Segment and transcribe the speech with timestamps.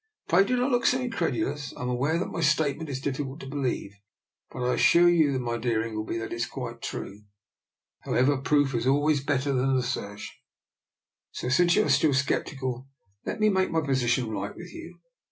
[0.27, 1.75] Pray do not look so incredulous.
[1.77, 3.91] I am aware that my statement is difficult to believe,
[4.49, 7.21] but I assure you, my dear Ingleby, that it is quite true.
[7.99, 10.35] How ever, proof is always better than assertion,
[11.29, 12.87] so, since you are still sceptical,
[13.27, 14.97] let me make my position right with you.